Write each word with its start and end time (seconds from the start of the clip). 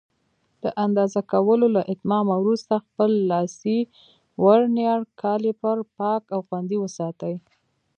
د 0.63 0.65
اندازه 0.85 1.21
کولو 1.31 1.67
له 1.75 1.81
اتمامه 1.93 2.35
وروسته 2.41 2.73
خپل 2.87 3.11
لاسي 3.31 3.79
ورنیر 4.43 4.99
کالیپر 5.21 5.77
پاک 5.97 6.21
او 6.33 6.39
خوندي 6.47 6.77
وساتئ. 6.79 7.35